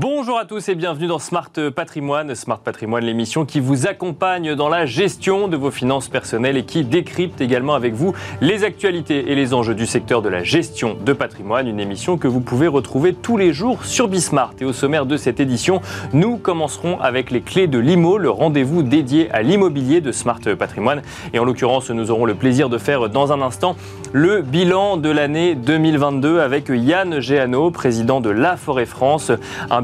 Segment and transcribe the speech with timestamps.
[0.00, 2.34] Bonjour à tous et bienvenue dans Smart Patrimoine.
[2.34, 6.84] Smart Patrimoine, l'émission qui vous accompagne dans la gestion de vos finances personnelles et qui
[6.84, 11.12] décrypte également avec vous les actualités et les enjeux du secteur de la gestion de
[11.12, 11.68] patrimoine.
[11.68, 14.54] Une émission que vous pouvez retrouver tous les jours sur Bismart.
[14.62, 15.82] Et au sommaire de cette édition,
[16.14, 21.02] nous commencerons avec les clés de l'IMO, le rendez-vous dédié à l'immobilier de Smart Patrimoine.
[21.34, 23.76] Et en l'occurrence, nous aurons le plaisir de faire dans un instant
[24.14, 29.30] le bilan de l'année 2022 avec Yann Géano, président de La Forêt France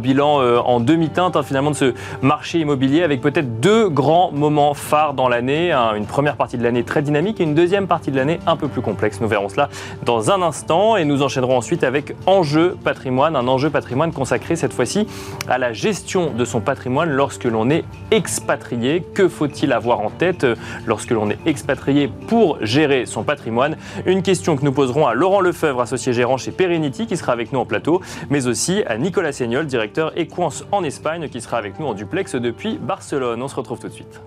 [0.07, 4.73] bilan euh, en demi-teinte hein, finalement de ce marché immobilier avec peut-être deux grands moments
[4.73, 5.73] phares dans l'année.
[5.97, 8.69] Une première partie de l'année très dynamique et une deuxième partie de l'année un peu
[8.69, 9.21] plus complexe.
[9.21, 9.69] Nous verrons cela
[10.05, 14.73] dans un instant et nous enchaînerons ensuite avec Enjeu patrimoine, un enjeu patrimoine consacré cette
[14.73, 15.09] fois-ci
[15.49, 19.03] à la gestion de son patrimoine lorsque l'on est expatrié.
[19.15, 20.55] Que faut-il avoir en tête euh,
[20.87, 23.77] lorsque l'on est expatrié pour gérer son patrimoine?
[24.07, 27.53] Une question que nous poserons à Laurent Lefebvre, associé gérant chez Perenity, qui sera avec
[27.53, 31.57] nous en plateau, mais aussi à Nicolas Seignol, directeur directeur Equance en Espagne, qui sera
[31.57, 33.43] avec nous en duplex depuis Barcelone.
[33.43, 34.21] On se retrouve tout de suite.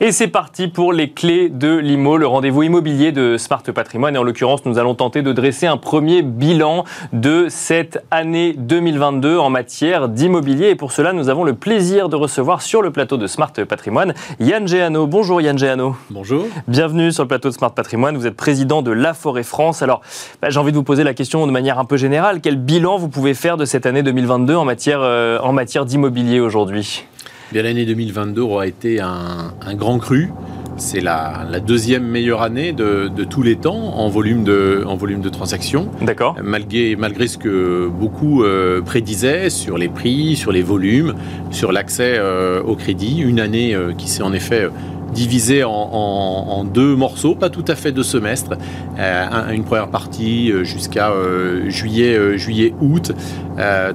[0.00, 4.16] Et c'est parti pour les clés de l'IMO, le rendez-vous immobilier de Smart Patrimoine.
[4.16, 9.38] Et en l'occurrence, nous allons tenter de dresser un premier bilan de cette année 2022
[9.38, 10.70] en matière d'immobilier.
[10.70, 14.14] Et pour cela, nous avons le plaisir de recevoir sur le plateau de Smart Patrimoine
[14.40, 15.06] Yann Géano.
[15.06, 15.94] Bonjour Yann Géano.
[16.10, 16.46] Bonjour.
[16.66, 18.16] Bienvenue sur le plateau de Smart Patrimoine.
[18.16, 19.80] Vous êtes président de La Forêt France.
[19.80, 20.00] Alors,
[20.42, 22.40] bah, j'ai envie de vous poser la question de manière un peu générale.
[22.40, 26.40] Quel bilan vous pouvez faire de cette année 2022 en matière, euh, en matière d'immobilier
[26.40, 27.06] aujourd'hui?
[27.52, 30.30] L'année 2022 aura été un, grand cru.
[30.76, 35.28] C'est la, deuxième meilleure année de, tous les temps en volume de, en volume de
[35.28, 35.88] transactions.
[36.02, 36.36] D'accord.
[36.42, 41.14] Malgré, malgré ce que beaucoup euh, prédisaient sur les prix, sur les volumes,
[41.50, 43.20] sur l'accès euh, au crédit.
[43.20, 44.68] Une année euh, qui s'est en effet
[45.14, 48.54] divisé en, deux morceaux, pas tout à fait deux semestres.
[48.98, 53.12] Euh, une première partie euh, jusqu'à euh, juillet, juillet, août,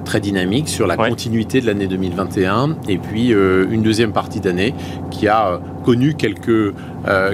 [0.04, 4.72] très dynamique sur la continuité de l'année 2021, et puis une deuxième partie d'année
[5.10, 6.72] qui a connu quelques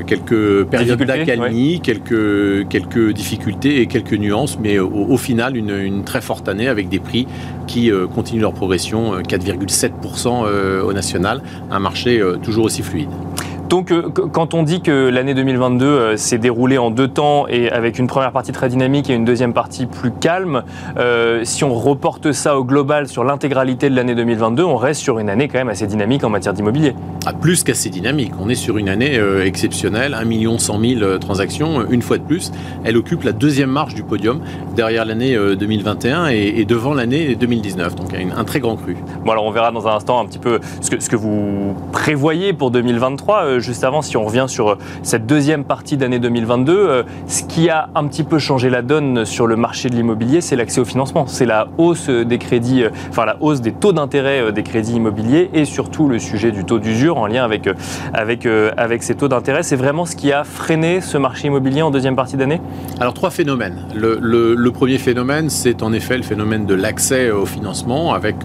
[0.09, 6.21] quelques périodes d'accalmie, quelques quelques difficultés et quelques nuances, mais au, final une, une, très
[6.21, 7.29] forte année avec des prix
[7.69, 13.11] qui continuent leur progression, 4,7% au national, un marché toujours aussi fluide.
[13.69, 17.69] Donc, euh, quand on dit que l'année 2022 euh, s'est déroulée en deux temps et
[17.71, 20.63] avec une première partie très dynamique et une deuxième partie plus calme,
[20.99, 25.19] euh, si on reporte ça au global sur l'intégralité de l'année 2022, on reste sur
[25.19, 26.95] une année quand même assez dynamique en matière d'immobilier.
[27.27, 28.33] Ah, plus qu'assez dynamique.
[28.41, 32.53] On est sur une année exceptionnelle, 1 100 000 transactions, une fois de plus.
[32.85, 34.41] Elle occupe la deuxième marche du podium
[34.77, 37.97] derrière l'année 2021 et, devant l'année 2019.
[37.97, 38.97] Donc, un, un très grand cru.
[39.25, 41.75] Bon, alors on verra dans un instant un petit peu ce que, ce que vous
[41.91, 46.73] prévoyez pour 2023 juste avant, si on revient sur euh, cette deuxième partie d'année 2022,
[46.73, 50.41] euh, ce qui a un petit peu changé la donne sur le marché de l'immobilier,
[50.41, 51.27] c'est l'accès au financement.
[51.27, 55.51] C'est la hausse des crédits, euh, enfin la hausse des taux d'intérêt des crédits immobiliers
[55.53, 57.69] et surtout le sujet du taux d'usure en lien avec,
[58.13, 58.47] avec,
[58.77, 59.63] avec ces taux d'intérêt.
[59.63, 62.61] C'est vraiment ce qui a freiné ce marché immobilier en deuxième partie d'année?
[63.01, 63.87] Alors trois phénomènes.
[63.95, 68.37] Le, premier phénomène, c'est en effet le phénomène de l'accès au financement avec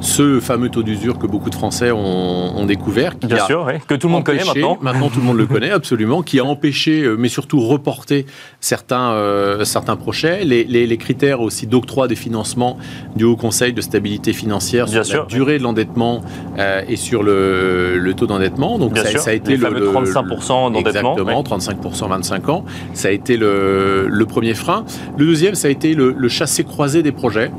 [0.00, 3.14] ce fameux taux d'usure que beaucoup de Français ont, découvert.
[3.16, 4.44] Bien sûr, que tout le monde connaît
[4.80, 5.08] maintenant.
[5.08, 8.26] tout le monde le connaît absolument, qui a empêché, euh, mais surtout reporté
[8.60, 10.44] certains, euh, certains projets.
[10.44, 12.78] Les, les, critères aussi d'octroi des financements
[13.16, 16.22] du Haut Conseil de stabilité financière sur la durée de l'endettement
[16.58, 18.78] euh, et sur le, le taux d'endettement.
[18.78, 21.16] Donc ça, ça, a été le, 35% d'endettement.
[21.16, 22.64] Exactement, 35% 25 ans.
[22.94, 24.84] Ça a été le, le premier frein.
[25.18, 27.50] Le deuxième, ça a été le, le chassé-croisé des projets.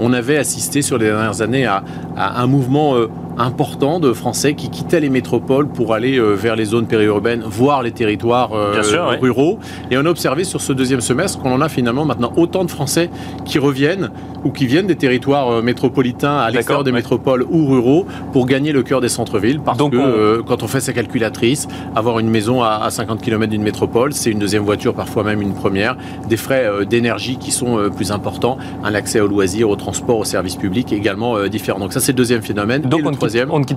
[0.00, 1.84] On avait assisté sur les dernières années à,
[2.16, 2.94] à un mouvement
[3.38, 7.82] important de Français qui quittaient les métropoles pour aller euh, vers les zones périurbaines, voire
[7.82, 8.80] les territoires euh,
[9.20, 9.58] ruraux.
[9.90, 12.70] Et on a observé sur ce deuxième semestre qu'on en a finalement maintenant autant de
[12.70, 13.10] Français
[13.44, 14.10] qui reviennent
[14.44, 18.72] ou qui viennent des territoires euh, métropolitains à l'extérieur des métropoles ou ruraux pour gagner
[18.72, 19.60] le cœur des centres-villes.
[19.60, 24.12] Parce que quand on fait sa calculatrice, avoir une maison à, 50 km d'une métropole,
[24.12, 25.96] c'est une deuxième voiture, parfois même une première,
[26.28, 30.56] des frais d'énergie qui sont plus importants, un accès aux loisirs, au transport, aux services
[30.56, 31.78] publics également différent.
[31.78, 32.82] Donc ça c'est le deuxième phénomène.
[32.82, 33.27] Donc on ne quitte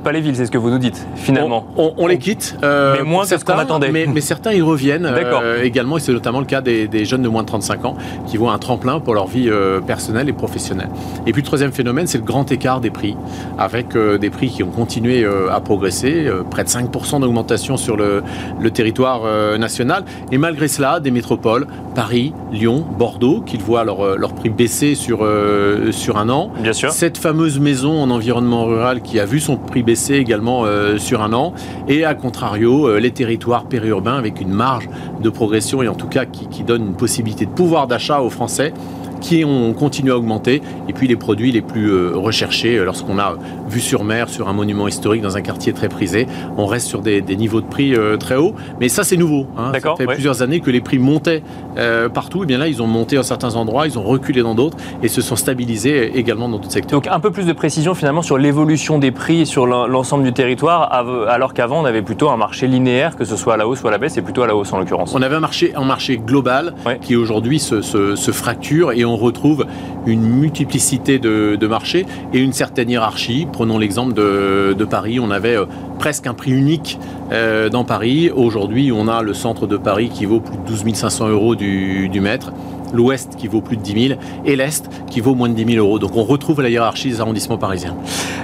[0.02, 1.66] pas les villes, c'est ce que vous nous dites, finalement.
[1.78, 2.58] On, les quitte.
[2.64, 3.92] Euh, mais moins que ce qu'on attendait.
[3.92, 7.44] Mais, certains y reviennent euh, également, et c'est notamment le cas des, jeunes de moins
[7.44, 7.96] de 35 ans
[8.28, 10.90] qui voient un tremplin pour leur vie euh, personnelle et professionnelle.
[11.26, 13.16] Et puis le troisième phénomène, c'est le grand écart des prix,
[13.58, 18.24] avec des prix qui ont continué à progresser, près de 5% d'augmentation sur le,
[18.72, 19.24] territoire
[19.58, 20.06] national.
[20.32, 25.28] Et malgré cela, des métropoles, Paris, Lyon, Bordeaux, qu'ils voient leur, leur prix baisser sur,
[25.92, 26.52] sur un an.
[26.60, 26.92] Bien sûr.
[26.92, 30.66] Cette fameuse maison en environnement rural qui a vu son prix baisser également
[30.98, 31.54] sur un an.
[31.88, 34.88] Et à contrario, les territoires périurbains avec une marge
[35.22, 38.74] de progression et en tout cas qui donne une possibilité de pouvoir d'achat aux Français
[39.22, 40.62] qui ont continué à augmenter.
[40.90, 43.36] Et puis les produits les plus euh, recherchés, euh, lorsqu'on a
[43.70, 46.28] vu sur mer, sur un monument historique, dans un quartier très prisé,
[46.58, 48.54] on reste sur des, niveaux de prix euh, très hauts.
[48.80, 49.48] Mais ça, c'est nouveau.
[49.58, 49.72] Hein.
[49.82, 51.44] Ça fait plusieurs années que les prix montaient
[52.14, 52.44] partout.
[52.44, 55.08] Et bien là, ils ont monté à certains endroits, ils ont reculé dans d'autres et
[55.08, 57.02] se sont stabilisés également dans d'autres secteurs.
[57.02, 60.92] Donc un peu plus de précision finalement sur l'évolution des prix sur l'ensemble du territoire,
[61.30, 63.88] alors qu'avant, on avait plutôt un marché linéaire, que ce soit à la hausse ou
[63.88, 65.14] à la baisse, et plutôt à la hausse en l'occurrence.
[65.16, 69.11] On avait un marché, un marché global qui aujourd'hui se, se, se fracture et on
[69.18, 69.66] retrouve
[70.06, 73.48] une multiplicité de, marchés et une certaine hiérarchie.
[73.52, 75.66] Prenons l'exemple de, Paris, on avait euh,
[76.00, 77.00] presque un prix unique
[77.32, 78.30] euh, dans Paris.
[78.30, 82.20] Aujourd'hui, on a le centre de Paris qui vaut plus de 12 500 euros du
[82.22, 82.52] mètre
[82.94, 85.86] l'ouest qui vaut plus de 10 000 et l'est qui vaut moins de 10 000
[85.86, 86.00] euros.
[86.00, 87.96] Donc on retrouve la hiérarchie des arrondissements parisiens.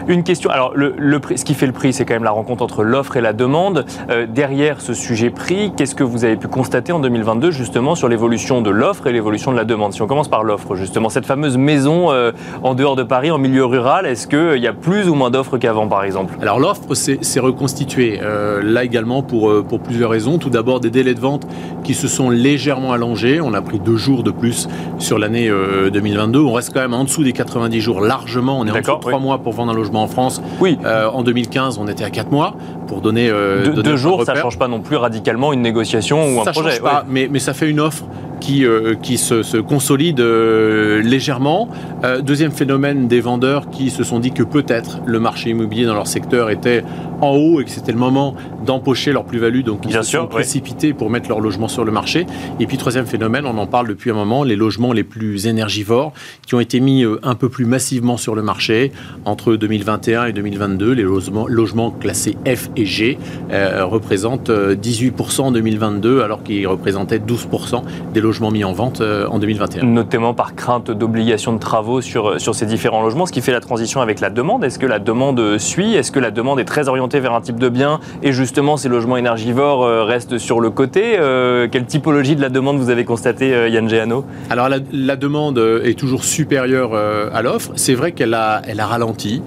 [0.08, 0.96] Une question, alors le,
[1.36, 3.86] ce qui fait le prix, c'est quand même la rencontre entre l'offre et la demande.
[4.10, 8.08] Euh, derrière ce sujet prix, qu'est-ce que vous avez pu constater en 2022 justement sur
[8.08, 9.94] l'évolution de l'offre et l'évolution de la demande?
[9.94, 12.32] Si on commence par l'offre, justement, cette fameuse maison euh,
[12.64, 15.58] en dehors de Paris, en milieu rural, est-ce qu'il y a plus ou moins d'offres
[15.58, 16.36] qu'avant par exemple?
[16.42, 20.38] Alors l'offre s'est reconstituée, euh, là également pour, pour plusieurs raisons.
[20.38, 21.48] Tout d'abord des délais de vente
[21.84, 23.42] qui se sont légèrement allongés.
[23.42, 24.68] On a pris deux jours de plus
[25.00, 25.52] sur l'année
[25.92, 26.40] 2022.
[26.40, 28.60] Euh, on reste quand même en dessous des 90 jours largement.
[28.60, 30.42] On est en dessous de 3 mois pour vendre un logement en France.
[30.60, 30.78] Oui.
[30.86, 32.56] Euh, en 2015, on était à 4 mois
[32.88, 33.30] pour donner.
[33.30, 36.72] Euh, deux jours, ça ne change pas non plus radicalement une négociation ou un projet.
[36.72, 38.04] Change pas, mais, mais ça fait une offre
[38.40, 41.68] qui, euh, qui se, se consolide euh, légèrement.
[42.04, 45.94] Euh, deuxième phénomène des vendeurs qui se sont dit que peut-être le marché immobilier dans
[45.94, 46.84] leur secteur était
[47.22, 48.36] en haut et que c'était le moment
[48.66, 52.26] d'empocher leur plus-value, donc ils se sont précipités pour mettre leur logement sur le marché.
[52.60, 56.14] Et puis troisième phénomène, on en parle depuis un moment, les logements les plus énergivores
[56.46, 58.92] qui ont été mis un peu plus massivement sur le marché
[59.26, 60.92] entre 2021 et 2022.
[60.92, 63.18] Les logements, logements classés F et G
[63.52, 67.82] représentent 18% en 2022 alors qu'ils représentaient 12%
[68.14, 69.84] des logements mis en vente euh, en 2021.
[69.84, 73.60] Notamment par crainte d'obligation de travaux sur, sur ces différents logements, ce qui fait la
[73.60, 74.64] transition avec la demande.
[74.64, 75.96] Est-ce que la demande suit?
[75.96, 78.90] Est-ce que la demande est très orientée vers un type de bien et justement ces
[78.90, 83.06] logements énergivores euh, restent sur le côté euh, Quelle typologie de la demande vous avez
[83.06, 84.26] constaté, Yann Géano?
[84.50, 87.72] Alors la, demande est toujours supérieure à l'offre.
[87.76, 89.42] C'est vrai qu'elle a, elle a ralenti.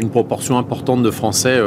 [0.00, 1.60] Une proportion importante de Français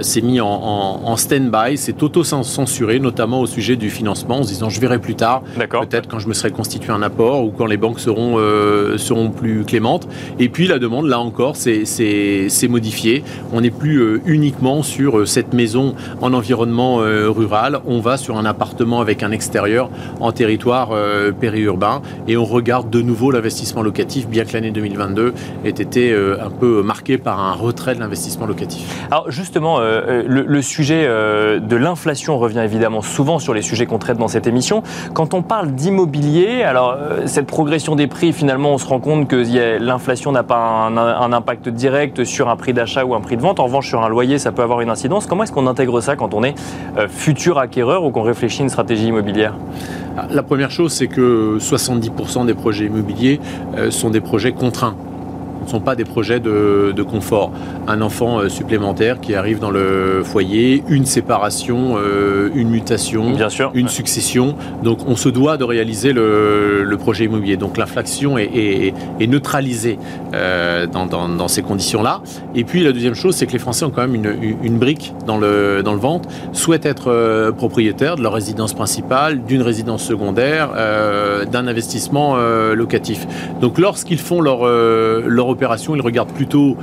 [0.00, 4.68] s'est mis en, en stand-by, s'est auto-censuré, notamment au sujet du financement, en se disant
[4.68, 7.76] je verrai plus tard peut-être quand je me serai constitué un apport ou quand les
[7.76, 10.08] banques seront, euh, seront plus clémentes.
[10.38, 13.22] Et puis la demande, là encore, c'est modifié.
[13.52, 18.36] On n'est plus euh, uniquement sur euh, cette maison en environnement rural, on va sur
[18.36, 19.90] un appartement avec un extérieur
[20.20, 20.90] en territoire
[21.40, 25.32] périurbain et on regarde de nouveau l'investissement locatif, bien que l'année 2022
[25.64, 29.06] ait été un peu marquée par un retrait de l'investissement locatif.
[29.10, 34.18] Alors justement, le, le, sujet de l'inflation revient évidemment souvent sur les sujets qu'on traite
[34.18, 34.82] dans cette émission.
[35.14, 39.28] Quand on parle d'immobilier, alors euh, cette progression des prix, finalement, on se rend compte
[39.28, 43.42] que l'inflation n'a pas un, impact direct sur un prix d'achat ou un prix de
[43.42, 43.60] vente.
[43.60, 45.26] En revanche, sur un loyer, ça peut avoir une incidence.
[45.26, 46.54] Comment est-ce qu'on intègre ça quand on est
[46.98, 49.54] euh, futur acquéreur ou qu'on réfléchit à une stratégie immobilière?
[50.30, 53.40] La première chose, c'est que 70% des projets immobiliers
[53.76, 54.94] euh, sont des projets contraints
[55.62, 57.50] ne sont pas des projets de, confort.
[57.88, 63.24] Un enfant euh, supplémentaire qui arrive dans le foyer, une séparation, euh, une mutation,
[63.74, 64.54] une succession.
[64.84, 67.56] Donc on se doit de réaliser le, projet immobilier.
[67.56, 69.98] Donc l'inflation est, neutralisée
[70.34, 72.22] euh, dans, ces conditions-là.
[72.54, 74.14] Et puis la deuxième chose, c'est que les Français ont quand même
[74.62, 79.62] une, brique dans le, dans le ventre, souhaitent être propriétaires de leur résidence principale, d'une
[79.62, 80.70] résidence secondaire,
[81.50, 82.36] d'un investissement
[82.74, 83.26] locatif.
[83.60, 85.48] Donc lorsqu'ils font leur, leur
[85.94, 86.76] ils regardent plutôt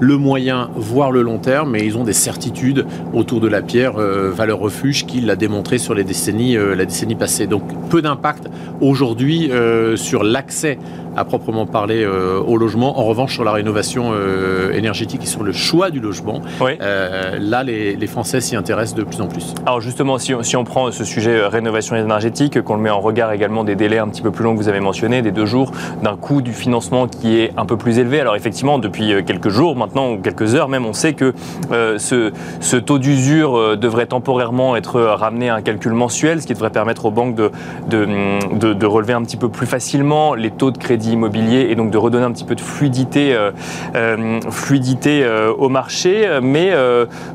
[0.00, 3.96] le moyen, voire le long terme, mais ils ont des certitudes autour de la pierre
[3.96, 7.46] euh, valeur refuge qu'il a démontré sur les décennies, euh, la décennie passée.
[7.46, 8.48] Donc peu d'impact
[8.80, 10.78] aujourd'hui euh, sur l'accès
[11.16, 12.98] à proprement parler euh, au logement.
[12.98, 17.62] En revanche, sur la rénovation euh, énergétique et sur le choix du logement, euh, là,
[17.62, 19.54] les, Français s'y intéressent de plus en plus.
[19.64, 23.00] Alors justement, si on, si on prend ce sujet rénovation énergétique, qu'on le met en
[23.00, 25.46] regard également des délais un petit peu plus longs que vous avez mentionnés, des deux
[25.46, 28.20] jours, d'un coût du financement qui est un peu plus élevé.
[28.20, 31.32] Alors effectivement, depuis quelques jours maintenant, ou quelques heures même, on sait que
[31.70, 32.30] ce,
[32.60, 37.06] ce, taux d'usure devrait temporairement être ramené à un calcul mensuel, ce qui devrait permettre
[37.06, 37.50] aux banques de,
[37.88, 38.06] de,
[38.54, 41.90] de, de relever un petit peu plus facilement les taux de crédit immobilier et donc
[41.90, 43.36] de redonner un petit peu de fluidité,
[44.50, 45.26] fluidité
[45.58, 46.28] au marché.
[46.42, 46.72] Mais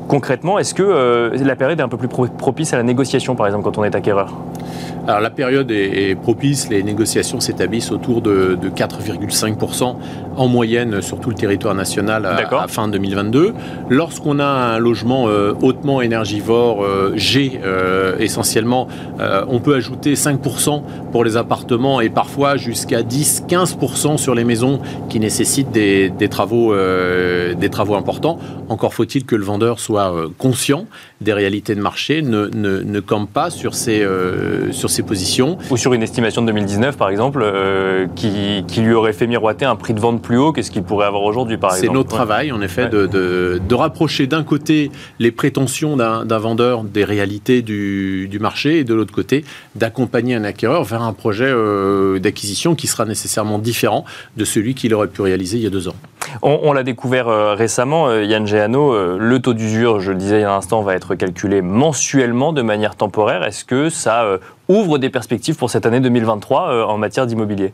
[0.08, 3.64] concrètement, est-ce que la période est un peu plus propice à la négociation, par exemple,
[3.64, 4.34] quand on est acquéreur?
[5.10, 9.96] Alors la période est, propice, les négociations s'établissent autour de, 4,5%
[10.36, 13.52] en moyenne sur tout le territoire national à, fin 2022.
[13.88, 18.86] Lorsqu'on a un logement euh, hautement énergivore euh, G euh, essentiellement,
[19.48, 25.18] on peut ajouter 5% pour les appartements et parfois jusqu'à 10-15% sur les maisons qui
[25.18, 28.38] nécessitent des, travaux, des travaux importants.
[28.68, 30.86] Encore faut-il que le vendeur soit conscient
[31.20, 34.06] des réalités de marché, ne, ne, campe pas sur ces,
[34.70, 35.58] sur ses positions.
[35.70, 39.64] Ou sur une estimation de 2019, par exemple, euh, qui, qui, lui aurait fait miroiter
[39.64, 41.86] un prix de vente plus haut que ce qu'il pourrait avoir aujourd'hui, par exemple.
[41.86, 47.04] C'est notre travail, en effet, de, de, rapprocher d'un côté les prétentions d'un vendeur des
[47.04, 52.18] réalités du, du, marché et de l'autre côté d'accompagner un acquéreur vers un projet euh,
[52.18, 54.04] d'acquisition qui sera nécessairement différent
[54.36, 55.96] de celui qu'il aurait pu réaliser il y a deux ans.
[56.42, 60.44] On, l'a découvert euh, récemment, Yann Géano, le taux d'usure, je le disais il y
[60.44, 63.44] a un instant, va être calculé mensuellement de manière temporaire.
[63.44, 64.38] Est-ce que ça
[64.70, 67.72] ouvre des perspectives pour cette année 2023 euh, en matière d'immobilier?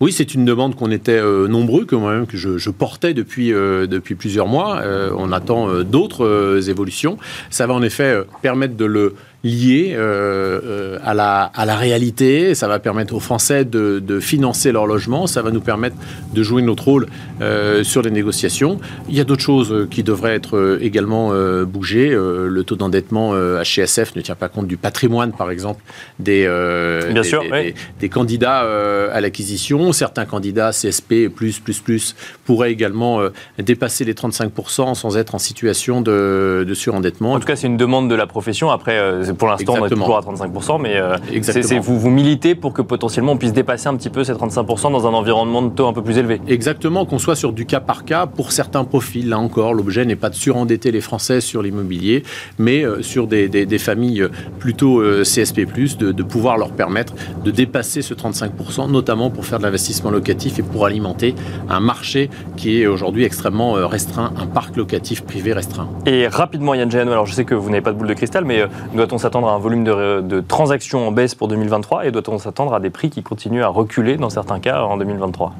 [0.00, 3.88] Oui, c'est une demande qu'on était euh, nombreux, que moi-même que je, portais depuis, euh,
[3.88, 4.80] depuis plusieurs mois.
[5.16, 7.18] on attend d'autres évolutions.
[7.50, 9.14] Ça va en effet permettre de le
[9.44, 12.54] lié euh, euh, à, la, à la réalité.
[12.54, 15.26] Ça va permettre aux Français de, de, financer leur logement.
[15.26, 15.96] Ça va nous permettre
[16.34, 17.06] de jouer notre rôle
[17.40, 18.80] euh, sur les négociations.
[19.08, 21.32] Il y a d'autres choses qui devraient être également
[21.64, 22.10] bougées.
[22.10, 25.82] le taux d'endettement HCSF ne tient pas compte du patrimoine, par exemple,
[26.18, 26.46] des,
[27.12, 27.44] Bien sûr,
[28.00, 28.60] des, candidats
[29.12, 29.92] à l'acquisition.
[29.92, 33.20] Certains candidats CSP plus, plus, plus pourraient également
[33.58, 37.34] dépasser les 35% sans être en situation de, de surendettement.
[37.34, 38.70] En tout cas, c'est une demande de la profession.
[38.70, 38.98] Après,
[39.36, 41.16] pour l'instant, on est toujours à 35%, mais euh,
[41.80, 45.06] vous, vous militez pour que potentiellement on puisse dépasser un petit peu ces 35% dans
[45.06, 46.40] un environnement de taux un peu plus élevé.
[46.46, 49.28] Exactement, qu'on soit sur du cas par cas pour certains profils.
[49.28, 52.22] Là encore, l'objet n'est pas de surendetter les Français sur l'immobilier,
[52.58, 54.26] mais euh, sur des, familles
[54.58, 55.66] plutôt euh, CSP+,
[55.98, 60.58] de, de pouvoir leur permettre de dépasser ce 35%, notamment pour faire de l'investissement locatif
[60.58, 61.34] et pour alimenter
[61.68, 65.88] un marché qui est aujourd'hui extrêmement restreint, un parc locatif privé restreint.
[66.06, 68.44] Et rapidement, Yann Géano, alors je sais que vous n'avez pas de boule de cristal,
[68.44, 72.74] mais doit-on s'attendre à un volume de, transactions en baisse pour 2023 et doit-on s'attendre
[72.74, 75.54] à des prix qui continuent à reculer dans certains cas en 2023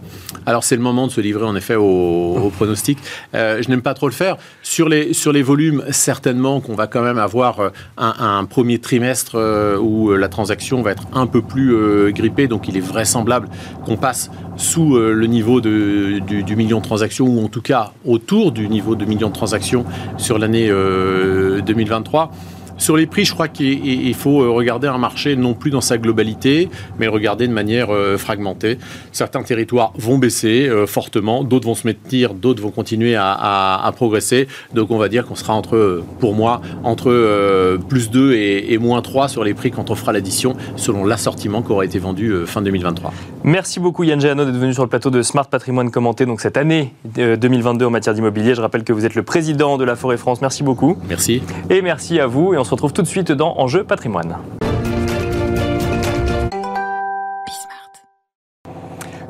[0.46, 2.98] Alors c'est le moment de se livrer en effet au, pronostic.
[3.34, 4.36] Euh, je n'aime pas trop le faire.
[4.62, 9.32] Sur les, sur les volumes, certainement qu'on va quand même avoir euh, un, premier trimestre
[9.34, 13.48] euh, où la transaction va être un peu plus grippée, donc il est vraisemblable
[13.84, 17.92] qu'on passe sous le niveau de, du, du, million de transactions, ou en tout cas
[18.04, 19.84] autour du niveau de million de transactions
[20.16, 22.30] sur l'année 2023.
[22.78, 25.98] Sur les prix, je crois qu'il faut euh, regarder un marché non plus dans sa
[25.98, 26.70] globalité,
[27.00, 28.78] mais regarder de manière euh, fragmentée.
[29.10, 34.46] Certains territoires vont baisser euh, fortement, d'autres vont se maintenir, d'autres vont continuer à, progresser.
[34.74, 39.26] Donc on va dire qu'on sera entre, pour moi, entre plus 2 et, moins 3
[39.28, 43.12] sur les prix quand on fera l'addition selon l'assortiment qui aura été vendu fin 2023.
[43.42, 46.56] Merci beaucoup Yann Géano d'être venu sur le plateau de Smart Patrimoine commenté donc cette
[46.56, 48.54] année 2022 en matière d'immobilier.
[48.54, 50.40] Je rappelle que vous êtes le président de la Forêt France.
[50.40, 50.96] Merci beaucoup.
[51.08, 51.42] Merci.
[51.70, 52.54] Et merci à vous.
[52.54, 54.36] Et on se retrouve tout de suite dans Enjeu patrimoine.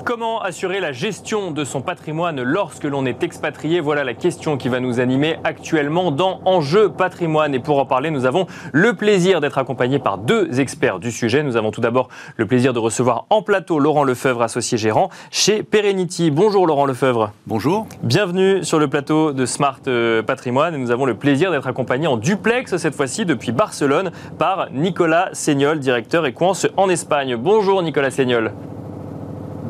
[0.08, 3.80] Comment assurer la gestion de son patrimoine lorsque l'on est expatrié?
[3.80, 7.54] Voilà la question qui va nous animer actuellement dans Enjeu patrimoine.
[7.54, 11.42] Et pour en parler, nous avons le plaisir d'être accompagnés par deux experts du sujet.
[11.42, 15.62] Nous avons tout d'abord le plaisir de recevoir en plateau Laurent Lefebvre, associé gérant chez
[15.62, 16.30] Perenity.
[16.30, 17.32] Bonjour Laurent Lefebvre.
[17.46, 17.86] Bonjour.
[18.02, 20.74] Bienvenue sur le plateau de Smart euh, Patrimoine.
[20.74, 25.28] Et nous avons le plaisir d'être accompagnés en duplex cette fois-ci depuis Barcelone par Nicolas
[25.34, 27.36] Seignol, directeur Equance en Espagne.
[27.36, 28.52] Bonjour Nicolas Seignol.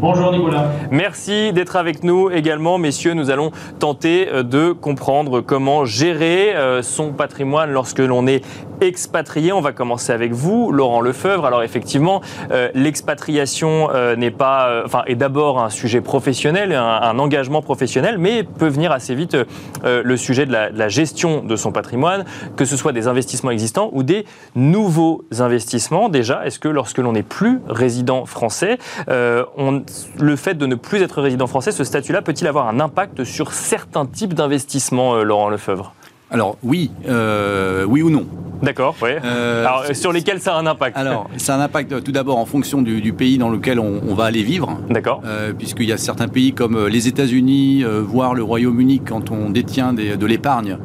[0.01, 0.71] Bonjour Nicolas.
[0.93, 3.15] Merci d'être avec nous également, messieurs.
[3.15, 3.51] Nous allons
[3.81, 8.45] tenter euh, de comprendre comment gérer euh, son patrimoine lorsque l'on est
[8.81, 9.53] expatrié.
[9.53, 11.45] On va commencer avec vous, Laurent Lefebvre.
[11.47, 12.21] Alors effectivement,
[12.53, 18.69] euh, l'expatriation n'est pas, enfin, est d'abord un sujet professionnel, un, engagement professionnel, mais peut
[18.69, 19.37] venir assez vite
[19.85, 22.25] le sujet de la, de la, gestion de son patrimoine,
[22.57, 24.25] que ce soit des investissements existants ou des
[24.55, 26.09] nouveaux investissements.
[26.09, 28.79] Déjà, est-ce que lorsque l'on n'est plus résident français,
[29.09, 29.83] on
[30.19, 33.53] le fait de ne plus être résident français, ce statut-là peut-il avoir un impact sur
[33.53, 35.95] certains types d'investissements, euh, Laurent Lefebvre?
[36.31, 38.27] Alors oui, euh, oui ou non.
[38.63, 39.11] D'accord, oui.
[39.25, 40.97] Euh, alors sur lesquels ça a un impact?
[40.97, 44.25] Alors ça a un impact tout d'abord en fonction du, pays dans lequel on, va
[44.25, 44.79] aller vivre.
[44.91, 45.23] D'accord.
[45.57, 50.27] Puisqu'il y a certains pays comme les États-Unis, voire le Royaume-Uni, quand on détient de
[50.27, 50.77] l'épargne,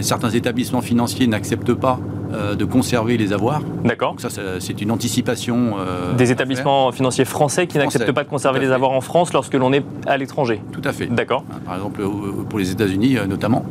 [0.00, 1.98] certains établissements financiers n'acceptent pas
[2.32, 3.62] euh, de conserver les avoirs.
[3.84, 4.14] D'accord.
[4.18, 4.28] Ça,
[4.60, 5.74] c'est une anticipation.
[5.78, 9.54] euh, Des établissements financiers français qui n'acceptent pas de conserver les avoirs en France lorsque
[9.54, 10.60] l'on est à l'étranger.
[10.72, 11.06] Tout à fait.
[11.06, 11.44] D'accord.
[11.52, 12.02] Hein, Par exemple,
[12.48, 13.64] pour les États-Unis euh, notamment.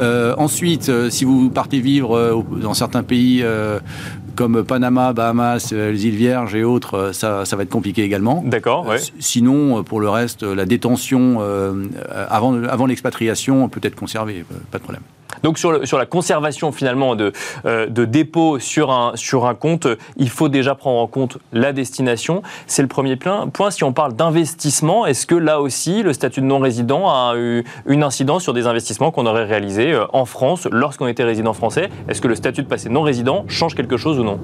[0.00, 3.44] Euh, ensuite, si vous partez vivre dans certains pays
[4.36, 8.42] comme Panama, Bahamas, les îles Vierges et autres, ça, ça va être compliqué également.
[8.46, 8.98] D'accord, ouais.
[9.18, 11.40] Sinon, pour le reste, la détention
[12.28, 15.02] avant, avant l'expatriation peut être conservée, pas de problème.
[15.42, 17.32] Donc sur, la conservation finalement de,
[17.64, 19.14] euh, dépôts sur un,
[19.58, 22.42] compte, euh, il faut déjà prendre en compte la destination.
[22.66, 23.48] C'est le premier point.
[23.70, 28.02] Si on parle d'investissement, est-ce que là aussi le statut de non-résident a eu une
[28.02, 31.88] incidence sur des investissements qu'on aurait réalisés euh, en France lorsqu'on était résident français?
[32.08, 34.40] Est-ce que le statut de passé non-résident change quelque chose ou non?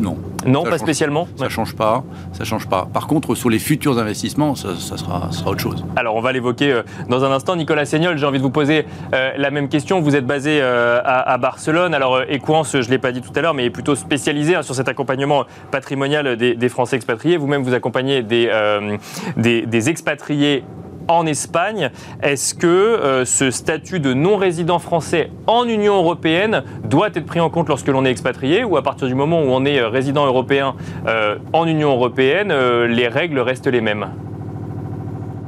[0.00, 0.16] Non,
[0.46, 2.02] Non, Ça pas change- spécialement ça change pas,
[2.32, 2.88] ça change pas.
[2.92, 5.84] Par contre, sur les futurs investissements, ça, ça sera, ça sera autre chose.
[5.96, 7.54] Alors, on va l'évoquer euh, dans un instant.
[7.56, 10.00] Nicolas Seignol, j'ai envie de vous poser euh, la même question.
[10.00, 11.92] Vous êtes basé euh, à, à Barcelone.
[11.94, 14.62] Alors, Equance, je ne l'ai pas dit tout à l'heure, mais est plutôt spécialisé hein,
[14.62, 17.36] sur cet accompagnement patrimonial des, des Français expatriés.
[17.36, 18.96] Vous-même, vous accompagnez des, euh,
[19.36, 20.64] des, des expatriés
[21.10, 21.90] en Espagne.
[22.22, 27.50] Est-ce que euh, ce statut de non-résident français en Union européenne doit être pris en
[27.50, 30.24] compte lorsque l'on est expatrié ou à partir du moment où on est euh, résident
[30.26, 30.74] européen
[31.06, 32.52] euh, en Union européenne,
[32.86, 34.06] les règles restent les mêmes?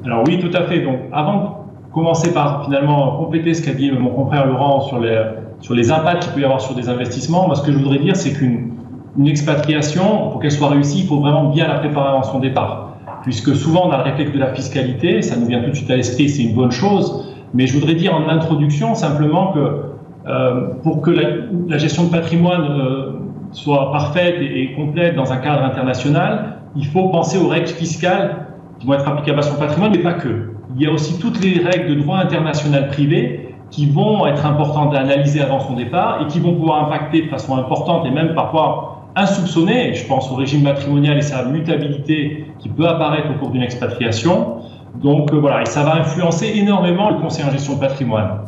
[0.05, 0.81] Alors oui, tout à fait.
[0.81, 5.23] Donc, avant de commencer par finalement compléter ce qu'a dit mon confrère Laurent sur les,
[5.61, 8.17] sur les impacts qu'il peut y avoir sur des investissements, ce que je voudrais dire,
[8.17, 8.73] c'est qu'une
[9.19, 12.92] une expatriation, pour qu'elle soit réussie, il faut vraiment bien la préparer avant son départ.
[13.23, 15.91] Puisque souvent on a le réflexe de la fiscalité, ça nous vient tout de suite
[15.91, 17.33] à l'esprit, c'est une bonne chose.
[17.55, 19.83] Mais je voudrais dire en introduction simplement que
[20.27, 23.13] euh, pour que la, gestion de patrimoine euh,
[23.53, 28.47] soit parfaite et complète dans un cadre international, il faut penser aux règles fiscales
[28.79, 30.53] qui vont être applicables à son patrimoine, mais pas que.
[30.77, 34.95] Il y a aussi toutes les règles de droit international privé qui vont être importantes
[34.95, 38.35] à analyser avant son départ et qui vont pouvoir impacter de façon importante et même
[38.35, 43.51] parfois insoupçonnée, je pense au régime matrimonial et sa mutabilité qui peut apparaître au cours
[43.51, 44.57] d'une expatriation.
[44.95, 48.41] Donc euh, voilà, et ça va influencer énormément le conseil en gestion de patrimoine.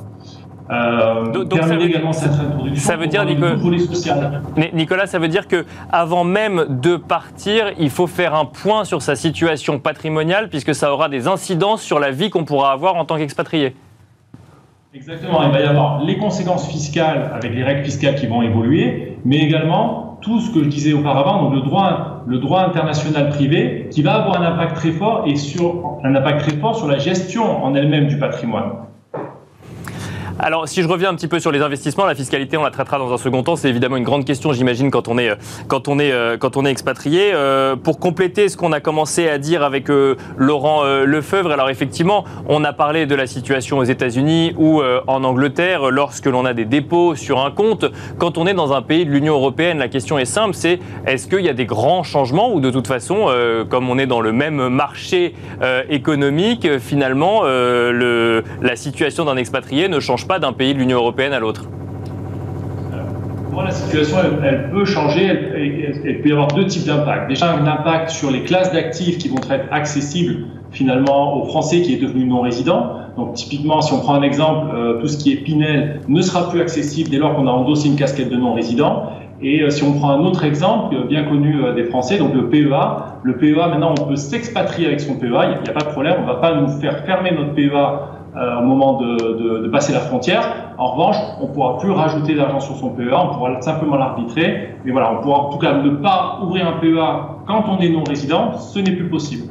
[0.70, 3.24] Euh, Donc- donc ça veut- introduction ça veut dire,
[4.72, 9.02] Nicolas, ça veut dire que avant même de partir, il faut faire un point sur
[9.02, 13.04] sa situation patrimoniale puisque ça aura des incidences sur la vie qu'on pourra avoir en
[13.04, 13.76] tant qu'expatrié.
[14.94, 19.18] Exactement, il va y avoir les conséquences fiscales avec les règles fiscales qui vont évoluer,
[19.24, 23.88] mais également tout ce que je disais auparavant, donc le droit, le droit international privé,
[23.90, 26.98] qui va avoir un impact très fort et sur un impact très fort sur la
[26.98, 28.72] gestion en elle-même du patrimoine.
[30.40, 32.98] Alors, si je reviens un petit peu sur les investissements, la fiscalité, on la traitera
[32.98, 33.54] dans un second temps.
[33.54, 35.36] C'est évidemment une grande question, j'imagine, quand on est euh,
[35.68, 37.30] quand on est euh, quand on est expatrié.
[37.32, 39.86] Euh, pour compléter ce qu'on a commencé à dire avec
[40.36, 45.24] Laurent euh, Lefebvre, alors effectivement, on a parlé de la situation aux États-Unis ou en
[45.24, 47.84] Angleterre lorsque l'on a des dépôts sur un compte.
[48.18, 51.28] Quand on est dans un pays de l'Union européenne, la question est simple c'est est-ce
[51.28, 53.28] qu'il y a des grands changements ou de toute façon,
[53.68, 55.34] comme on est dans le même marché
[55.88, 61.32] économique, finalement, le, la situation d'un expatrié ne change pas d'un pays de l'Union européenne
[61.32, 61.64] à l'autre
[63.44, 67.28] Pour moi, la situation, elle, peut changer, elle, peut y avoir deux types d'impacts.
[67.28, 71.94] Déjà, un impact sur les classes d'actifs qui vont être accessibles finalement aux Français qui
[71.94, 72.96] est devenu non-résident.
[73.16, 76.48] Donc typiquement, si on prend un exemple, euh, tout ce qui est Pinel ne sera
[76.50, 79.10] plus accessible dès lors qu'on a endossé une casquette de non-résident.
[79.40, 82.48] Et euh, si on prend un autre exemple euh, bien connu des Français, donc le
[82.48, 85.92] PEA, le PEA maintenant on peut s'expatrier avec son PEA, il n'y a pas de
[85.92, 89.58] problème, on ne va pas nous faire fermer notre PEA euh, au moment de, de-
[89.64, 90.42] de passer la frontière.
[90.78, 93.96] En revanche, on ne pourra plus rajouter de l'argent sur son PEA, on pourra simplement
[93.96, 94.80] l'arbitrer.
[94.84, 97.88] Mais voilà, on pourra en tout cas ne pas ouvrir un PEA quand on est
[97.90, 99.44] non-résident, ce n'est plus possible.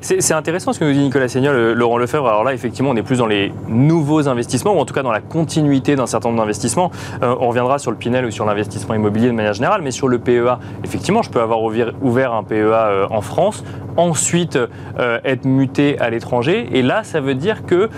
[0.00, 2.26] C'est intéressant ce que nous dit Nicolas Seignol, euh, Laurent Lefebvre.
[2.28, 5.12] Alors là, effectivement, on est plus dans les nouveaux investissements, ou en tout cas dans
[5.12, 6.90] la continuité d'un certain nombre d'investissements.
[7.22, 10.08] Euh, on reviendra sur le Pinel ou sur l'investissement immobilier de manière générale, mais sur
[10.08, 13.64] le PEA, effectivement, je peux avoir ouvert, un PEA euh, en France,
[13.96, 14.58] ensuite
[14.98, 17.88] euh, être muté à l'étranger, et là, ça veut dire que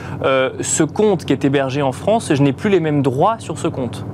[0.61, 3.69] ce compte qui est hébergé en France, je n'ai plus les mêmes droits sur ce
[3.69, 4.05] compte.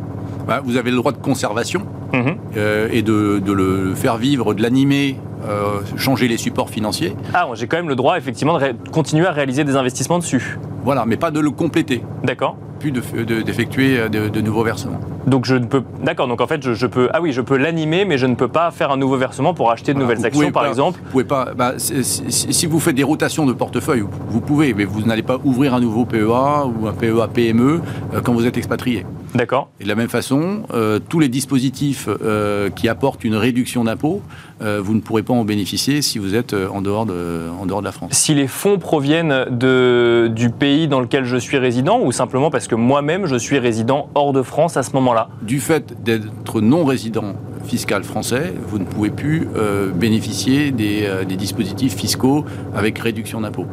[0.46, 2.37] Bah, vous avez le droit de conservation Mhm.
[2.57, 7.14] euh, et de, de le faire vivre, de l'animer, euh, changer les supports financiers.
[7.35, 10.59] Ah, j'ai quand même le droit, effectivement, de continuer à réaliser des investissements dessus.
[10.85, 14.64] Voilà, mais pas de le compléter, D'accord plus de- de- d'effectuer euh, de, de nouveaux
[14.64, 14.99] versements.
[15.27, 15.83] Donc je ne peux.
[16.03, 16.27] D'accord.
[16.27, 17.09] Donc en fait, je, je peux.
[17.14, 19.71] Ah oui, je peux l'animer, mais je ne peux pas faire un nouveau versement pour
[19.71, 20.99] acheter de Voilà, nouvelles actions, par pas- exemple.
[21.05, 21.53] Vous pouvez pas.
[21.57, 25.38] bah, si, si vous faites des rotations de portefeuille, vous, pouvez, mais vous n'allez pas
[25.45, 27.81] ouvrir un nouveau PEA ou un PEA PME
[28.14, 29.07] euh, quand vous êtes expatrié.
[29.35, 29.71] D'accord.
[29.81, 34.21] Et de la même façon, euh, tous les dispositifs euh, qui apportent une réduction d'impôt,
[34.61, 37.81] euh, vous ne pourrez pas en bénéficier si vous êtes en dehors de, en dehors
[37.81, 38.12] de la France.
[38.12, 42.68] Si les fonds proviennent de, du pays dans lequel je suis résident, ou simplement parce
[42.72, 46.85] puisque moi-même, je suis résident hors de France à ce moment-là Du fait d'être non
[46.85, 47.35] résident
[47.66, 53.66] fiscal français, vous ne pouvez plus euh, bénéficier des, des, dispositifs fiscaux avec réduction d'impôts.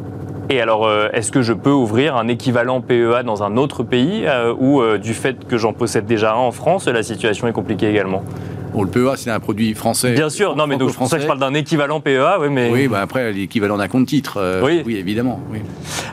[0.50, 4.26] Et alors, est-ce que je peux ouvrir un équivalent PEA dans un autre pays
[4.58, 8.24] ou du fait que j'en possède déjà un en France, la situation est compliquée également?
[8.72, 10.12] Bon, le PEA, c'est un produit français.
[10.12, 12.70] Bien sûr, non, mais donc, ça je parle d'un équivalent PEA, oui, mais.
[12.70, 14.38] Oui, bah après, l'équivalent d'un compte titre.
[14.38, 14.82] Euh, oui.
[14.86, 14.96] oui.
[14.96, 15.40] évidemment.
[15.50, 15.58] Oui.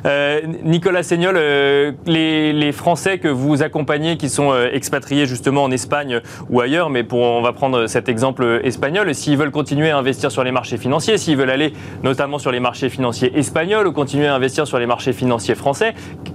[0.06, 5.72] Euh, Nicolas Seignol, euh, les, les, Français que vous accompagnez, qui sont expatriés justement en
[5.72, 9.98] Espagne ou ailleurs, mais pour, on va prendre cet exemple espagnol, s'ils veulent continuer à
[9.98, 13.92] investir sur les marchés financiers, s'ils veulent aller notamment sur les marchés financiers espagnols ou
[13.92, 15.94] continuer à investir sur les marchés financiers français,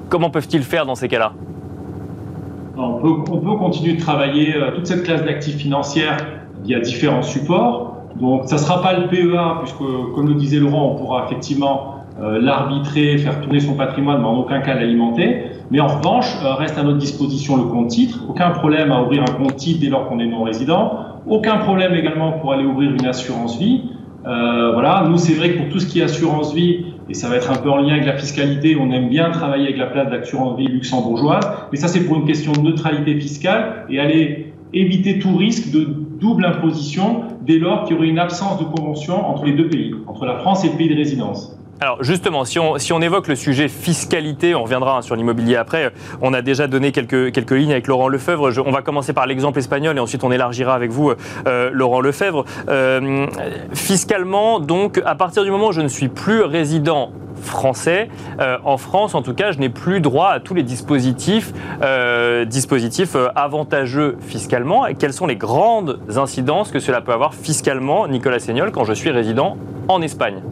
[0.09, 1.33] comment peuvent-ils faire dans ces cas-là?
[2.77, 6.17] On peut, on peut, continuer de travailler euh, toute cette classe d'actifs financières
[6.65, 7.97] via différents supports.
[8.21, 9.79] Donc, ça ne sera pas le PEA, puisque,
[10.15, 14.37] comme le disait Laurent, on pourra effectivement euh, l'arbitrer, faire tourner son patrimoine, mais en
[14.37, 15.45] aucun cas l'alimenter.
[15.71, 18.21] Mais en revanche, euh, reste à notre disposition le compte titre.
[18.29, 20.99] Aucun problème à ouvrir un compte titre dès lors qu'on est non résident.
[21.27, 23.85] Aucun problème également pour aller ouvrir une assurance vie.
[24.27, 27.29] Euh, voilà, nous c'est vrai que pour tout ce qui est assurance vie, et ça
[27.29, 29.87] va être un peu en lien avec la fiscalité, on aime bien travailler avec la
[29.87, 34.53] place d'assurance vie luxembourgeoise, mais ça c'est pour une question de neutralité fiscale et aller
[34.73, 35.85] éviter tout risque de
[36.21, 39.93] double imposition dès lors qu'il y aurait une absence de convention entre les deux pays,
[40.07, 41.57] entre la France et le pays de résidence.
[41.83, 46.33] Alors justement, si on, évoque le sujet fiscalité, on reviendra hein, sur l'immobilier après, on
[46.33, 50.01] a déjà donné quelques, lignes avec Laurent Lefebvre, on va commencer par l'exemple espagnol et
[50.01, 51.13] ensuite on élargira avec vous,
[51.49, 52.45] euh, Laurent Lefebvre.
[52.69, 53.27] Euh,
[53.75, 58.09] fiscalement, donc, à partir du moment où je ne suis plus résident français.
[58.39, 61.53] Euh, en France, en tout cas, je n'ai plus droit à tous les dispositifs,
[63.35, 64.85] avantageux fiscalement.
[64.97, 69.11] Quelles sont les grandes incidences que cela peut avoir fiscalement, Nicolas Seignol, quand je suis
[69.11, 69.57] résident
[69.89, 70.43] en Espagne?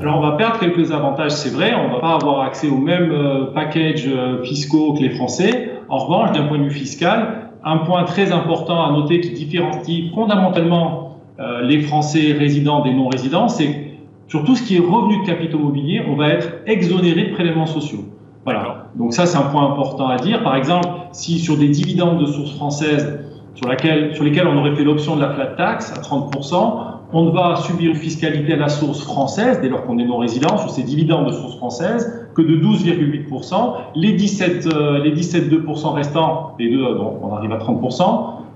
[0.00, 3.12] Alors on va perdre quelques avantages, c'est vrai, on va pas avoir accès aux mêmes
[3.12, 5.70] euh, packages euh, fiscaux que les Français.
[5.88, 10.12] En revanche, d'un point de vue fiscal, un point très important à noter qui différencie
[10.14, 13.86] fondamentalement euh, les Français résidents des non-résidents, c'est
[14.28, 17.66] sur tout ce qui est revenu de capitaux mobiliers, on va être exonéré de prélèvements
[17.66, 18.04] sociaux.
[18.44, 18.88] Voilà.
[18.96, 20.42] Donc ça, c'est un point important à dire.
[20.42, 23.20] Par exemple, si sur des dividendes de source française
[23.54, 27.30] sur, laquelle, sur lesquels on aurait fait l'option de la flat tax à 30%, on
[27.30, 30.82] va subir une fiscalité à la source française, dès lors qu'on est non-résident, sur ces
[30.82, 33.54] dividendes de source française, que de 12,8%.
[33.94, 38.02] Les 17, euh, les 17,2% restants, les deux, donc on arrive à 30%,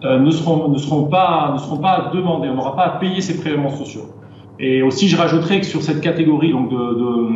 [0.04, 2.48] euh, ne, seront, ne, seront pas, ne seront pas demandés.
[2.48, 4.06] On n'aura pas à payer ces prélèvements sociaux.
[4.58, 7.28] Et aussi, je rajouterais que sur cette catégorie, donc de, de,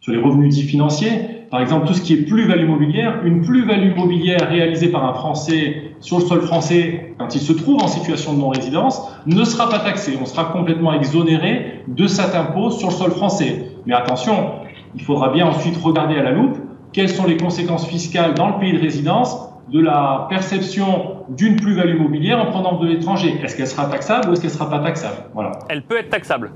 [0.00, 3.94] sur les revenus dits financiers, par exemple, tout ce qui est plus-value mobilière, une plus-value
[3.94, 8.32] mobilière réalisée par un Français sur le sol français, quand il se trouve en situation
[8.32, 10.18] de non-résidence, ne sera pas taxée.
[10.18, 13.66] On sera complètement exonéré de cet impôt sur le sol français.
[13.84, 14.52] Mais attention,
[14.94, 16.56] il faudra bien ensuite regarder à la loupe
[16.94, 19.36] quelles sont les conséquences fiscales dans le pays de résidence
[19.70, 23.38] de la perception d'une plus-value mobilière en prenant de l'étranger.
[23.44, 25.16] Est-ce qu'elle sera taxable ou est-ce qu'elle ne sera pas taxable?
[25.34, 25.52] Voilà.
[25.68, 26.50] Elle peut être taxable.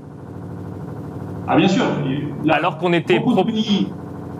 [1.47, 1.83] Ah bien sûr.
[2.49, 3.21] Alors qu'on était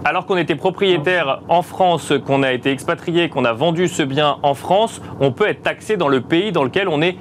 [0.05, 4.37] alors qu'on était propriétaire en France, qu'on a été expatrié, qu'on a vendu ce bien
[4.43, 7.17] en France, on peut être taxé dans le pays dans lequel on est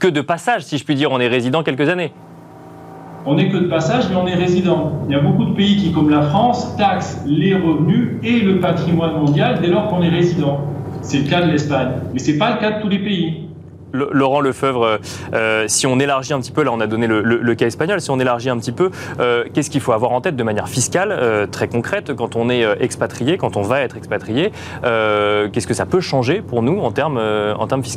[0.00, 2.12] que de passage, si je puis dire, on est résident quelques années.
[3.26, 4.92] On n'est que de passage, mais on est résident.
[5.08, 8.60] Il y a beaucoup de pays qui, comme la France, taxent les revenus et le
[8.60, 10.60] patrimoine mondial dès lors qu'on est résident.
[11.00, 13.48] C'est le cas de l'Espagne, mais ce n'est pas le cas de tous les pays.
[13.94, 14.98] Laurent Lefebvre,
[15.32, 18.10] euh, si on élargit un petit peu, là on a donné le, cas espagnol, si
[18.10, 21.12] on élargit un petit peu, euh, qu'est-ce qu'il faut avoir en tête de manière fiscale,
[21.12, 24.50] euh, très concrète, quand on est expatrié, quand on va être expatrié,
[24.82, 27.94] qu'est-ce que ça peut changer pour nous en termes, en termes fiscaux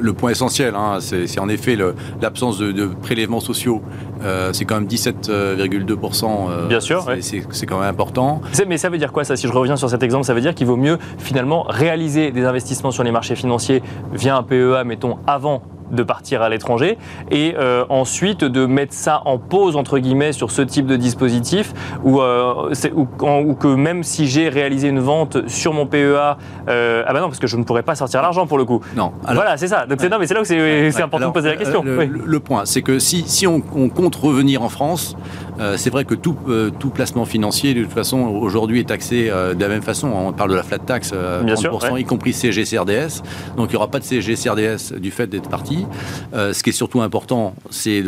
[0.00, 1.76] le point essentiel, hein, c'est en effet
[2.20, 3.82] l'absence de, prélèvements sociaux.
[4.22, 6.50] Euh, c'est quand même 17,2%.
[6.50, 7.06] Euh, Bien sûr.
[7.20, 8.40] C'est quand même important.
[8.68, 10.54] Mais ça veut dire quoi ça Si je reviens sur cet exemple, ça veut dire
[10.54, 15.18] qu'il vaut mieux finalement réaliser des investissements sur les marchés financiers via un PEA, mettons,
[15.26, 16.98] avant de partir à l'étranger
[17.30, 21.72] et euh, ensuite de mettre ça en pause entre guillemets sur ce type de dispositif
[22.02, 22.72] ou euh,
[23.60, 26.36] que même si j'ai réalisé une vente sur mon PEA
[26.68, 28.80] euh, ah bah non parce que je ne pourrais pas sortir l'argent pour le coup.
[28.96, 29.86] Non voilà c'est ça.
[29.86, 31.84] Donc c'est non mais c'est là que c'est important de poser la question.
[31.84, 35.16] le, point c'est que si, si on, compte revenir en France
[35.76, 36.36] c'est vrai que tout,
[36.78, 40.50] tout placement financier de toute façon aujourd'hui est taxé de la même façon on parle
[40.50, 43.22] de la flat tax 30%, y compris CGCRDS
[43.56, 45.86] donc il n'y aura pas de CGCRDS du fait d'être parti
[46.34, 48.02] euh, ce qui est surtout important, c'est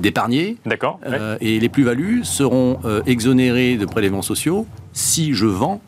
[0.00, 0.56] d'épargner.
[0.66, 1.00] D'accord.
[1.06, 5.80] Euh, et les plus-values seront euh, exonérées de prélèvements sociaux si je vends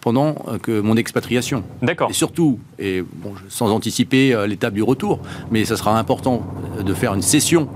[0.00, 1.64] pendant que mon expatriation.
[1.82, 2.08] D'accord.
[2.08, 3.02] Et surtout, et
[3.48, 5.18] sans anticiper l'étape du retour,
[5.50, 6.46] mais ça sera important
[6.78, 7.68] de faire une cession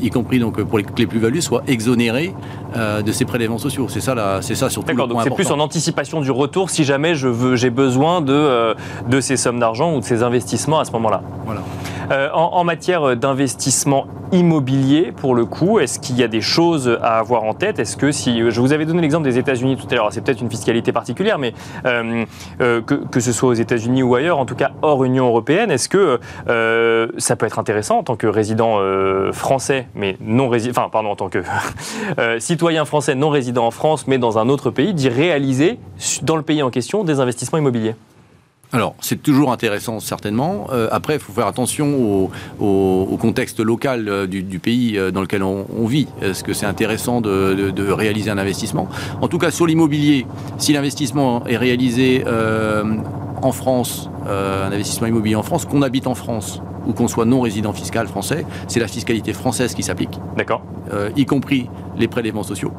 [0.00, 2.34] y compris donc pour les, que les plus-values, soient exonérées
[2.74, 3.86] de ces prélèvements sociaux.
[3.88, 4.88] C'est ça, c'est ça surtout.
[4.88, 8.74] D'accord, donc c'est plus en anticipation du retour si jamais je veux, j'ai besoin de,
[9.08, 11.22] de ces sommes d'argent ou de ces investissements à ce moment-là.
[11.44, 11.62] Voilà.
[12.10, 17.18] Euh, en, matière d'investissement immobilier, pour le coup, est-ce qu'il y a des choses à
[17.18, 17.78] avoir en tête?
[17.78, 20.40] Est-ce que si je vous avais donné l'exemple des États-Unis tout à l'heure, c'est peut-être
[20.40, 21.52] une fiscalité particulière, mais
[21.84, 22.24] euh,
[22.60, 25.88] euh, que, ce soit aux États-Unis ou ailleurs, en tout cas hors Union européenne, est-ce
[25.88, 26.20] que
[27.18, 28.75] ça peut être intéressant en tant que résident
[29.32, 31.42] français, mais non résident, enfin pardon, en tant que
[32.38, 35.78] citoyen français non résident en France, mais dans un autre pays, d'y réaliser
[36.22, 37.94] dans le pays en question des investissements immobiliers
[38.72, 40.66] alors, c'est toujours intéressant, certainement.
[40.72, 45.42] Euh, après, il faut faire attention au, contexte local euh, du, pays euh, dans lequel
[45.42, 46.08] on, vit.
[46.20, 48.88] Est-ce que c'est intéressant de, réaliser un investissement?
[49.20, 50.26] En tout cas, sur l'immobilier,
[50.58, 52.24] si l'investissement est réalisé
[53.42, 57.40] en France, un investissement immobilier en France, qu'on habite en France ou qu'on soit non
[57.40, 60.18] résident fiscal français, c'est la fiscalité française qui s'applique.
[60.36, 60.62] D'accord.
[61.16, 62.72] y compris les prélèvements sociaux.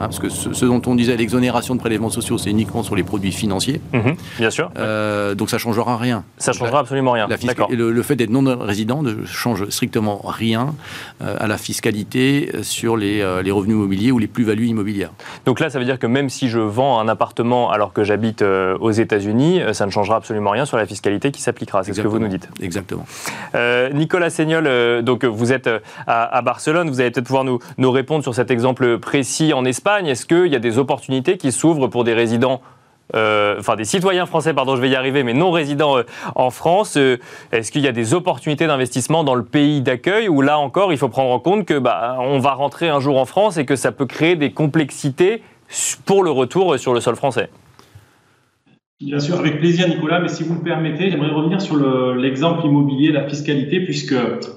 [0.00, 3.02] Hein, parce que ce, dont on disait l'exonération de prélèvements sociaux, c'est uniquement sur les
[3.02, 3.80] produits financiers.
[3.92, 4.70] Mhm, bien sûr.
[4.78, 6.24] Euh, donc ça ne changera rien.
[6.36, 7.26] Ça ne changera absolument rien.
[7.70, 10.74] Le, le, fait d'être non-résident ne change strictement rien
[11.20, 15.10] euh, à la fiscalité sur les, euh, les revenus immobiliers ou les plus-values immobilières.
[15.46, 18.42] Donc là, ça veut dire que même si je vends un appartement alors que j'habite
[18.42, 21.82] aux États-Unis, ça ne changera absolument rien sur la fiscalité qui s'appliquera.
[21.82, 22.48] C'est ce que vous nous dites.
[22.62, 23.04] Exactement.
[23.92, 25.68] Nicolas Seignol, donc vous êtes
[26.06, 26.88] à, Barcelone.
[26.88, 29.87] Vous allez peut-être pouvoir nous, nous répondre sur cet exemple précis en Espagne.
[29.96, 32.60] Est-ce qu'il y a des opportunités qui s'ouvrent pour des résidents
[33.16, 36.02] euh, enfin des citoyens français, pardon, je vais y arriver, mais non résidents euh,
[36.34, 36.96] en France.
[36.96, 37.16] Euh,
[37.52, 40.98] est-ce qu'il y a des opportunités d'investissement dans le pays d'accueil ou là encore, il
[40.98, 43.76] faut prendre en compte que bah, on va rentrer un jour en France et que
[43.76, 45.42] ça peut créer des complexités
[46.04, 47.48] pour le retour sur le sol français?
[49.00, 51.76] Bien sûr, avec plaisir, Nicolas, mais si vous le permettez, j'aimerais revenir sur
[52.16, 54.16] l'exemple immobilier, la fiscalité, puisque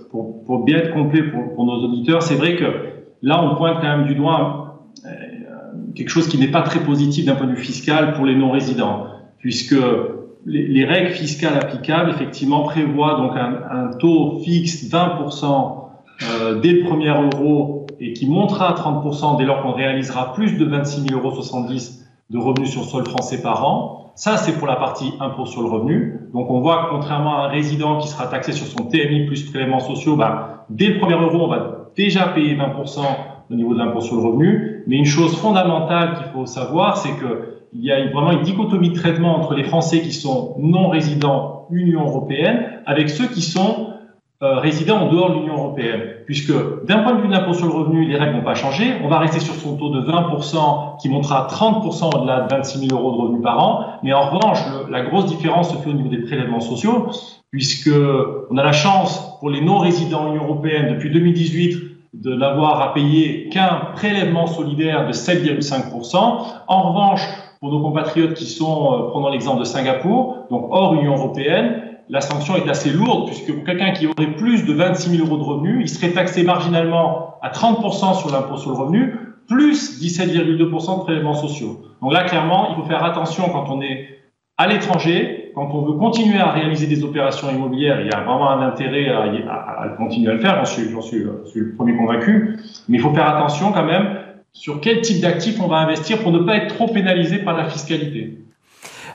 [0.09, 2.65] pour, bien être complet pour, pour nos auditeurs, c'est vrai que
[3.21, 4.70] là, on pointe quand même du doigt
[5.95, 9.07] quelque chose qui n'est pas très positif d'un point de vue fiscal pour les non-résidents,
[9.39, 9.75] puisque
[10.45, 15.75] les, règles fiscales applicables, effectivement, prévoient donc un, taux fixe 20%
[16.23, 20.57] euh, dès le premier euro et qui montera à 30% dès lors qu'on réalisera plus
[20.57, 24.13] de 26 000 euros de revenus sur sol français par an.
[24.15, 26.19] Ça, c'est pour la partie impôt sur le revenu.
[26.33, 29.49] Donc, on voit que contrairement à un résident qui sera taxé sur son TMI plus
[29.49, 32.99] prélèvements sociaux, bah, dès le premier euro, on va déjà payer 20%
[33.49, 34.70] au niveau de l'impôt sur le revenu.
[34.87, 38.95] Mais une chose fondamentale qu'il faut savoir, c'est qu'il y a vraiment une dichotomie de
[38.95, 43.91] traitement entre les Français qui sont non résidents Union européenne avec ceux qui sont
[44.43, 46.01] euh, résidents en dehors de l'Union européenne.
[46.25, 46.51] Puisque
[46.87, 48.85] d'un point de vue de l'impôt sur le revenu, les règles n'ont pas changé.
[49.03, 52.99] On va rester sur son taux de 20% qui montera 30% au-delà de 26 000
[52.99, 53.85] euros de revenus par an.
[54.01, 54.57] Mais en revanche,
[54.89, 57.09] la grosse différence se fait au niveau des prélèvements sociaux,
[57.51, 57.91] puisque
[58.49, 62.93] on a la chance pour les non résidents Union européenne depuis 2018 de n'avoir à
[62.93, 66.15] payer qu'un prélèvement solidaire de 7,5%.
[66.67, 67.21] En revanche,
[67.59, 72.19] pour nos compatriotes qui sont, euh, prenons l'exemple de Singapour, donc hors Union européenne, la
[72.19, 75.43] sanction est assez lourde puisque pour quelqu'un qui aurait plus de 26 000 euros de
[75.43, 79.15] revenus, il serait taxé marginalement à 30% sur l'impôt sur le revenu,
[79.47, 81.81] plus 17,2% de prélèvements sociaux.
[82.01, 84.07] Donc là, clairement, il faut faire attention quand on est
[84.57, 88.49] à l'étranger, quand on veut continuer à réaliser des opérations immobilières, il y a vraiment
[88.51, 92.57] un intérêt à, continuer à le faire, j'en suis, suis, suis, le premier convaincu,
[92.89, 94.17] mais il faut faire attention quand même
[94.53, 97.65] sur quel type d'actifs on va investir pour ne pas être trop pénalisé par la
[97.65, 98.40] fiscalité.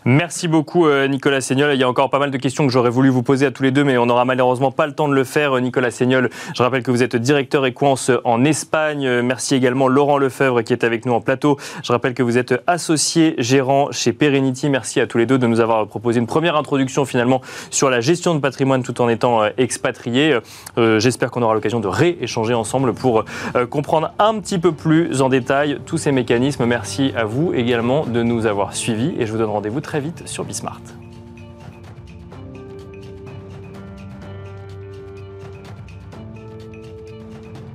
[0.09, 1.75] Merci beaucoup euh, Nicolas Seignol.
[1.75, 3.65] Il y a encore pas mal de questions que j'aurais voulu vous poser à tous
[3.65, 5.61] les deux, mais on n'aura malheureusement pas le temps de le faire.
[5.61, 9.23] Nicolas Seignol, je rappelle que vous êtes directeur Equance en Espagne.
[9.23, 11.57] Merci également Laurent Lefebvre qui est avec nous en plateau.
[11.83, 14.71] Je rappelle que vous êtes associé gérant chez Perenity.
[14.71, 17.41] Merci à tous les deux de nous avoir proposé une première introduction finalement
[17.73, 20.39] sur la gestion de patrimoine tout en étant euh, expatrié.
[20.79, 23.25] Euh, j'espère qu'on aura l'occasion de rééchanger ensemble pour
[23.71, 26.65] comprendre un petit peu plus en détail tous ces mécanismes.
[26.65, 30.29] Merci à vous également de nous avoir suivis et je vous donne rendez-vous très vite
[30.29, 31.06] sur Bismart.